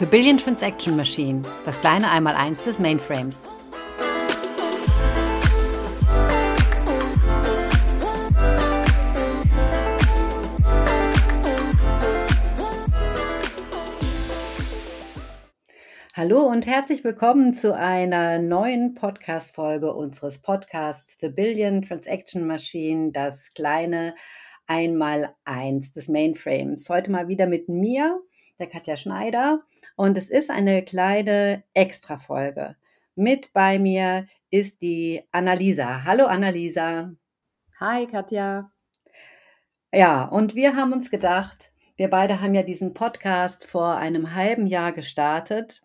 [0.00, 3.40] The Billion Transaction Machine, das kleine Einmaleins des Mainframes.
[16.14, 23.52] Hallo und herzlich willkommen zu einer neuen Podcast-Folge unseres Podcasts The Billion Transaction Machine, das
[23.52, 24.14] kleine
[24.66, 26.88] Einmaleins des Mainframes.
[26.88, 28.22] Heute mal wieder mit mir,
[28.60, 29.62] der Katja Schneider.
[29.96, 32.76] Und es ist eine kleine Extra-Folge.
[33.16, 36.04] Mit bei mir ist die Annalisa.
[36.04, 37.12] Hallo Annalisa.
[37.80, 38.70] Hi Katja.
[39.92, 44.66] Ja, und wir haben uns gedacht, wir beide haben ja diesen Podcast vor einem halben
[44.66, 45.82] Jahr gestartet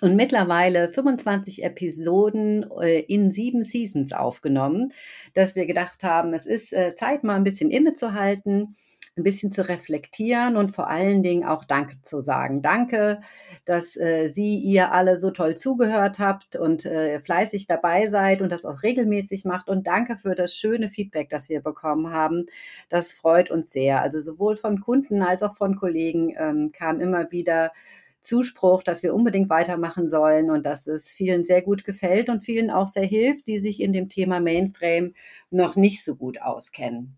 [0.00, 4.92] und mittlerweile 25 Episoden äh, in sieben Seasons aufgenommen,
[5.34, 8.76] dass wir gedacht haben, es ist äh, Zeit, mal ein bisschen innezuhalten
[9.16, 12.60] ein bisschen zu reflektieren und vor allen Dingen auch Danke zu sagen.
[12.60, 13.20] Danke,
[13.64, 18.52] dass äh, Sie, ihr alle so toll zugehört habt und äh, fleißig dabei seid und
[18.52, 19.68] das auch regelmäßig macht.
[19.70, 22.46] Und danke für das schöne Feedback, das wir bekommen haben.
[22.90, 24.02] Das freut uns sehr.
[24.02, 27.72] Also sowohl von Kunden als auch von Kollegen ähm, kam immer wieder
[28.20, 32.70] Zuspruch, dass wir unbedingt weitermachen sollen und dass es vielen sehr gut gefällt und vielen
[32.70, 35.14] auch sehr hilft, die sich in dem Thema Mainframe
[35.50, 37.16] noch nicht so gut auskennen.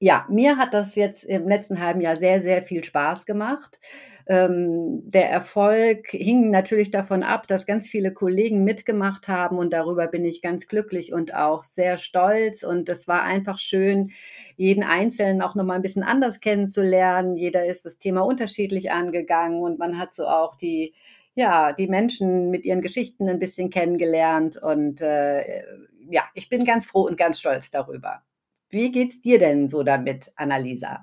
[0.00, 3.80] Ja, mir hat das jetzt im letzten halben Jahr sehr, sehr viel Spaß gemacht.
[4.28, 10.06] Ähm, der Erfolg hing natürlich davon ab, dass ganz viele Kollegen mitgemacht haben und darüber
[10.08, 12.62] bin ich ganz glücklich und auch sehr stolz.
[12.62, 14.10] Und es war einfach schön,
[14.56, 17.36] jeden Einzelnen auch nochmal ein bisschen anders kennenzulernen.
[17.36, 20.92] Jeder ist das Thema unterschiedlich angegangen und man hat so auch die
[21.38, 24.56] ja, die Menschen mit ihren Geschichten ein bisschen kennengelernt.
[24.56, 25.62] Und äh,
[26.10, 28.25] ja, ich bin ganz froh und ganz stolz darüber.
[28.68, 31.02] Wie geht's dir denn so damit, Annalisa?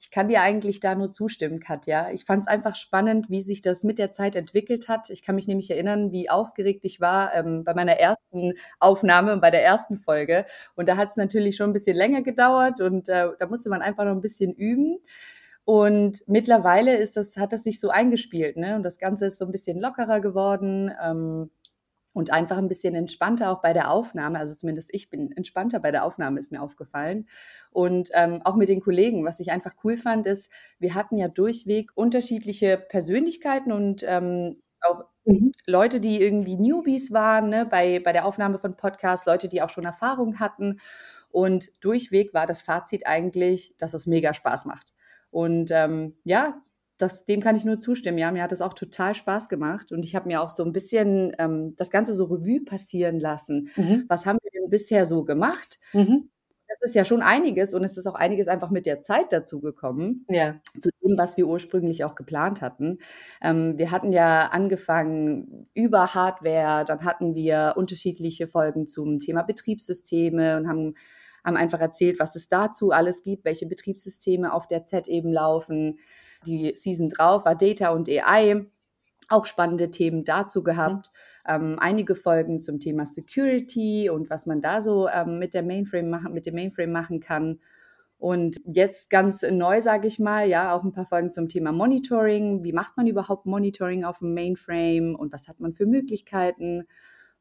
[0.00, 2.10] Ich kann dir eigentlich da nur zustimmen, Katja.
[2.12, 5.10] Ich fand es einfach spannend, wie sich das mit der Zeit entwickelt hat.
[5.10, 9.50] Ich kann mich nämlich erinnern, wie aufgeregt ich war ähm, bei meiner ersten Aufnahme, bei
[9.50, 10.46] der ersten Folge.
[10.76, 13.82] Und da hat es natürlich schon ein bisschen länger gedauert und äh, da musste man
[13.82, 14.98] einfach noch ein bisschen üben.
[15.64, 18.76] Und mittlerweile ist das, hat das sich so eingespielt, ne?
[18.76, 20.90] Und das Ganze ist so ein bisschen lockerer geworden.
[21.04, 21.50] Ähm,
[22.12, 24.38] und einfach ein bisschen entspannter auch bei der Aufnahme.
[24.38, 27.28] Also zumindest ich bin entspannter bei der Aufnahme, ist mir aufgefallen.
[27.70, 31.28] Und ähm, auch mit den Kollegen, was ich einfach cool fand, ist, wir hatten ja
[31.28, 35.52] durchweg unterschiedliche Persönlichkeiten und ähm, auch mhm.
[35.66, 39.70] Leute, die irgendwie Newbies waren ne, bei, bei der Aufnahme von Podcasts, Leute, die auch
[39.70, 40.80] schon Erfahrung hatten.
[41.30, 44.94] Und durchweg war das Fazit eigentlich, dass es mega Spaß macht.
[45.30, 46.62] Und ähm, ja,
[46.98, 48.18] das, dem kann ich nur zustimmen.
[48.18, 50.72] Ja, mir hat es auch total Spaß gemacht und ich habe mir auch so ein
[50.72, 53.70] bisschen ähm, das Ganze so Revue passieren lassen.
[53.76, 54.04] Mhm.
[54.08, 55.78] Was haben wir denn bisher so gemacht?
[55.92, 56.30] Mhm.
[56.68, 59.60] Das ist ja schon einiges und es ist auch einiges einfach mit der Zeit dazu
[59.60, 60.26] gekommen.
[60.28, 60.56] Ja.
[60.78, 62.98] Zu dem, was wir ursprünglich auch geplant hatten.
[63.40, 70.58] Ähm, wir hatten ja angefangen über Hardware, dann hatten wir unterschiedliche Folgen zum Thema Betriebssysteme
[70.58, 70.94] und haben
[71.44, 75.98] haben einfach erzählt, was es dazu alles gibt, welche Betriebssysteme auf der Z eben laufen.
[76.46, 78.66] Die Season drauf war Data und AI.
[79.28, 81.10] Auch spannende Themen dazu gehabt.
[81.46, 81.54] Mhm.
[81.54, 86.08] Ähm, einige Folgen zum Thema Security und was man da so ähm, mit, der Mainframe
[86.08, 87.60] machen, mit dem Mainframe machen kann.
[88.18, 92.64] Und jetzt ganz neu, sage ich mal, ja, auch ein paar Folgen zum Thema Monitoring.
[92.64, 96.84] Wie macht man überhaupt Monitoring auf dem Mainframe und was hat man für Möglichkeiten?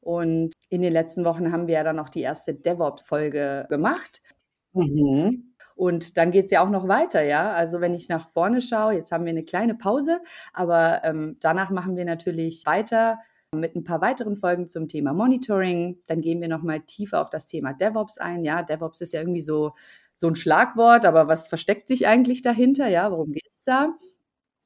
[0.02, 4.22] Und in den letzten Wochen haben wir ja dann auch die erste DevOps-Folge gemacht.
[4.74, 5.47] Mhm.
[5.78, 7.54] Und dann geht es ja auch noch weiter, ja.
[7.54, 10.20] Also wenn ich nach vorne schaue, jetzt haben wir eine kleine Pause,
[10.54, 13.20] aber ähm, danach machen wir natürlich weiter
[13.56, 16.00] mit ein paar weiteren Folgen zum Thema Monitoring.
[16.08, 18.44] Dann gehen wir nochmal tiefer auf das Thema DevOps ein.
[18.44, 19.74] Ja, DevOps ist ja irgendwie so,
[20.16, 22.88] so ein Schlagwort, aber was versteckt sich eigentlich dahinter?
[22.88, 23.94] Ja, worum geht es da?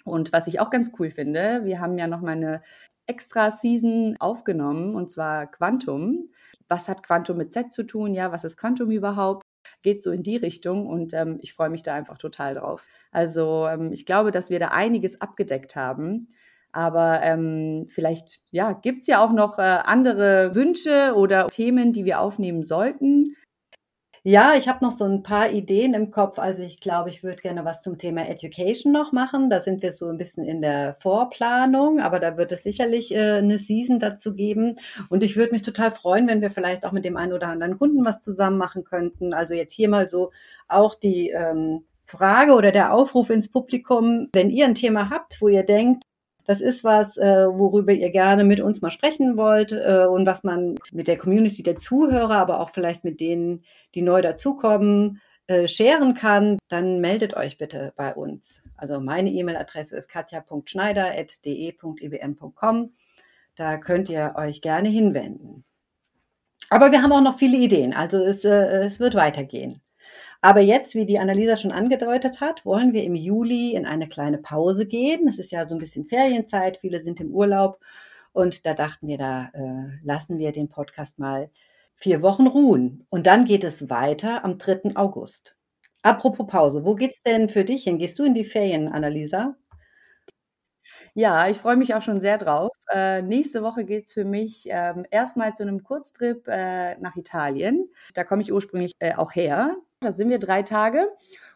[0.05, 2.61] Und was ich auch ganz cool finde, wir haben ja nochmal eine
[3.05, 6.29] extra Season aufgenommen und zwar Quantum.
[6.69, 8.13] Was hat Quantum mit Z zu tun?
[8.13, 9.40] Ja, was ist Quantum überhaupt?
[9.81, 12.85] Geht so in die Richtung und ähm, ich freue mich da einfach total drauf.
[13.11, 16.27] Also ähm, ich glaube, dass wir da einiges abgedeckt haben.
[16.73, 22.05] Aber ähm, vielleicht ja, gibt es ja auch noch äh, andere Wünsche oder Themen, die
[22.05, 23.35] wir aufnehmen sollten.
[24.23, 26.37] Ja, ich habe noch so ein paar Ideen im Kopf.
[26.37, 29.49] Also ich glaube, ich würde gerne was zum Thema Education noch machen.
[29.49, 33.37] Da sind wir so ein bisschen in der Vorplanung, aber da wird es sicherlich äh,
[33.39, 34.75] eine Season dazu geben.
[35.09, 37.79] Und ich würde mich total freuen, wenn wir vielleicht auch mit dem einen oder anderen
[37.79, 39.33] Kunden was zusammen machen könnten.
[39.33, 40.29] Also jetzt hier mal so
[40.67, 45.47] auch die ähm, Frage oder der Aufruf ins Publikum, wenn ihr ein Thema habt, wo
[45.47, 46.03] ihr denkt,
[46.45, 50.43] das ist was, äh, worüber ihr gerne mit uns mal sprechen wollt äh, und was
[50.43, 53.63] man mit der Community der Zuhörer, aber auch vielleicht mit denen,
[53.95, 58.61] die neu dazukommen, äh, scheren kann, dann meldet euch bitte bei uns.
[58.77, 62.93] Also meine E-Mail-Adresse ist katja.schneider.de.ibm.com.
[63.55, 65.65] Da könnt ihr euch gerne hinwenden.
[66.69, 69.81] Aber wir haben auch noch viele Ideen, also es, äh, es wird weitergehen.
[70.41, 74.39] Aber jetzt, wie die Annalisa schon angedeutet hat, wollen wir im Juli in eine kleine
[74.39, 75.27] Pause gehen.
[75.27, 77.79] Es ist ja so ein bisschen Ferienzeit, viele sind im Urlaub
[78.33, 81.49] und da dachten wir, da äh, lassen wir den Podcast mal
[81.95, 83.05] vier Wochen ruhen.
[83.09, 84.95] Und dann geht es weiter am 3.
[84.95, 85.57] August.
[86.01, 87.99] Apropos Pause, wo geht's denn für dich hin?
[87.99, 89.55] Gehst du in die Ferien, Annalisa?
[91.13, 92.71] Ja, ich freue mich auch schon sehr drauf.
[92.91, 97.89] Äh, nächste Woche geht es für mich ähm, erstmal zu einem Kurztrip äh, nach Italien.
[98.15, 99.75] Da komme ich ursprünglich äh, auch her.
[100.01, 101.07] Da sind wir drei Tage.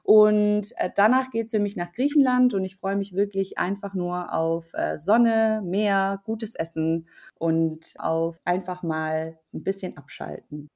[0.03, 3.95] Und äh, danach geht es für mich nach Griechenland und ich freue mich wirklich einfach
[3.95, 7.07] nur auf äh, Sonne, Meer, gutes Essen
[7.39, 10.69] und auf einfach mal ein bisschen abschalten.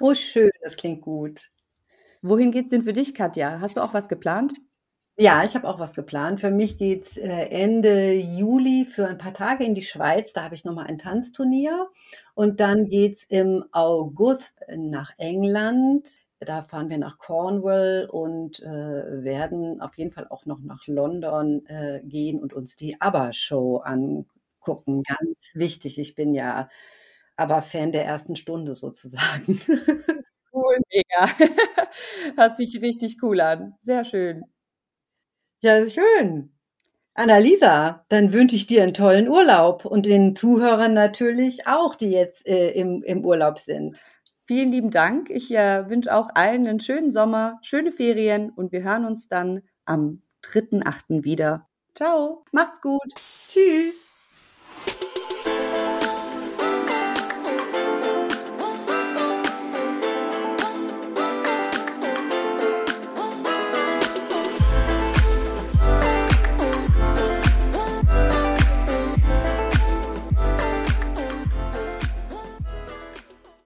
[0.00, 1.52] Oh, schön, das klingt gut.
[2.22, 3.60] Wohin geht es denn für dich, Katja?
[3.60, 4.54] Hast du auch was geplant?
[5.16, 6.40] Ja, ich habe auch was geplant.
[6.40, 10.32] Für mich geht's äh, Ende Juli für ein paar Tage in die Schweiz.
[10.32, 11.84] Da habe ich nochmal ein Tanzturnier.
[12.34, 16.08] Und dann geht's im August nach England.
[16.40, 18.66] Da fahren wir nach Cornwall und äh,
[19.22, 25.02] werden auf jeden Fall auch noch nach London äh, gehen und uns die ABBA-Show angucken.
[25.02, 25.98] Ganz wichtig.
[25.98, 26.70] Ich bin ja
[27.36, 29.60] ABBA-Fan der ersten Stunde sozusagen.
[30.52, 31.28] Cool, mega.
[32.36, 33.74] Hört sich richtig cool an.
[33.80, 34.44] Sehr schön.
[35.62, 36.50] Ja, schön.
[37.14, 42.46] Annalisa, dann wünsche ich dir einen tollen Urlaub und den Zuhörern natürlich auch, die jetzt
[42.48, 43.98] äh, im, im Urlaub sind.
[44.50, 45.30] Vielen lieben Dank.
[45.30, 49.62] Ich äh, wünsche auch allen einen schönen Sommer, schöne Ferien und wir hören uns dann
[49.84, 51.22] am 3.8.
[51.22, 51.68] wieder.
[51.94, 53.14] Ciao, macht's gut.
[53.14, 54.09] Tschüss.